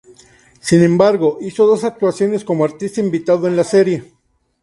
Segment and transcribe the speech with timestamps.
[0.59, 4.11] Sin embargo, hizo dos actuaciones como artista invitado en la serie.